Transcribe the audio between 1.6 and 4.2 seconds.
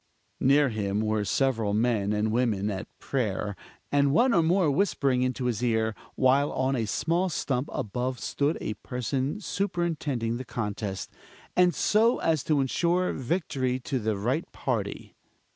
men and women at prayer, and